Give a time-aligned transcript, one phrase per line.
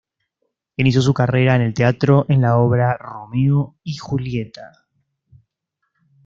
[0.77, 4.87] Inició su carrera en el teatro en la obra "Romeo y Julieta".